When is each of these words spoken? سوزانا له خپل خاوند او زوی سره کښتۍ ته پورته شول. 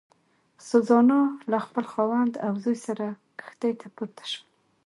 سوزانا 0.69 1.21
له 1.51 1.57
خپل 1.65 1.85
خاوند 1.93 2.33
او 2.45 2.53
زوی 2.63 2.77
سره 2.87 3.05
کښتۍ 3.39 3.73
ته 3.81 3.87
پورته 3.95 4.23
شول. 4.31 4.45